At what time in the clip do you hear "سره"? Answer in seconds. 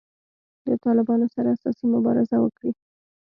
1.35-1.47